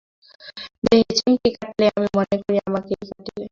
দেহে 0.83 1.13
চিমটি 1.17 1.49
কাটিলে 1.55 1.85
আমি 1.91 2.07
মনে 2.17 2.35
করি, 2.43 2.57
আমাকেই 2.67 3.03
কাটিলে। 3.09 3.45